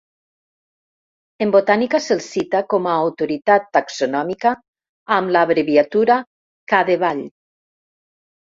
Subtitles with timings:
[1.45, 4.55] En botànica se'l cita com a autoritat taxonòmica
[5.19, 6.17] amb l'abreviatura
[6.75, 7.23] Cadevall.